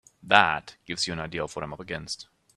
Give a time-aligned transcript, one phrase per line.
[0.23, 2.25] That gives you an idea of what I'm up against.